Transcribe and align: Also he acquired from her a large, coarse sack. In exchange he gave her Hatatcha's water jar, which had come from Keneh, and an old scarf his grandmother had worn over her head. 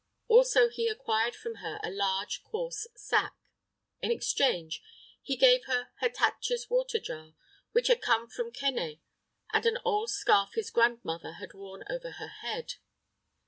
Also 0.27 0.67
he 0.67 0.87
acquired 0.87 1.35
from 1.35 1.57
her 1.57 1.79
a 1.83 1.91
large, 1.91 2.43
coarse 2.43 2.87
sack. 2.95 3.35
In 4.01 4.09
exchange 4.09 4.81
he 5.21 5.35
gave 5.35 5.65
her 5.65 5.89
Hatatcha's 6.01 6.71
water 6.71 6.97
jar, 6.99 7.35
which 7.71 7.85
had 7.85 8.01
come 8.01 8.27
from 8.27 8.51
Keneh, 8.51 8.97
and 9.53 9.65
an 9.67 9.77
old 9.85 10.09
scarf 10.09 10.53
his 10.55 10.71
grandmother 10.71 11.33
had 11.33 11.53
worn 11.53 11.83
over 11.87 12.13
her 12.13 12.29
head. 12.29 12.77